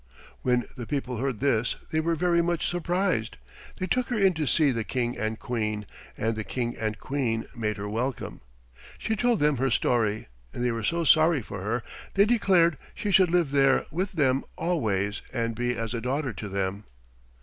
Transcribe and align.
When 0.41 0.63
the 0.75 0.87
people 0.87 1.17
heard 1.17 1.41
this 1.41 1.75
they 1.91 1.99
were 1.99 2.15
very 2.15 2.41
much 2.41 2.65
surprised. 2.67 3.37
They 3.77 3.85
took 3.85 4.07
her 4.07 4.17
in 4.17 4.33
to 4.33 4.47
see 4.47 4.71
the 4.71 4.83
King 4.83 5.15
and 5.15 5.37
Queen, 5.37 5.85
and 6.17 6.35
the 6.35 6.43
King 6.43 6.75
and 6.75 6.97
Queen 6.97 7.45
made 7.55 7.77
her 7.77 7.87
welcome. 7.87 8.41
She 8.97 9.15
told 9.15 9.39
them 9.39 9.57
her 9.57 9.69
story, 9.69 10.25
and 10.53 10.63
they 10.63 10.71
were 10.71 10.83
so 10.83 11.03
sorry 11.03 11.43
for 11.43 11.61
her 11.61 11.83
they 12.15 12.25
declared 12.25 12.79
she 12.95 13.11
should 13.11 13.29
live 13.29 13.51
there 13.51 13.85
with 13.91 14.13
them 14.13 14.43
always 14.55 15.21
and 15.31 15.53
be 15.53 15.77
as 15.77 15.93
a 15.93 16.01
daughter 16.01 16.33
to 16.33 16.49
them. 16.49 16.85